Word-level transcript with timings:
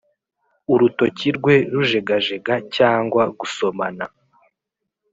urutoki 0.73 1.27
rwe 1.37 1.55
rujegajega, 1.75 2.53
cyangwa 2.75 3.23
gusomana 3.39 4.05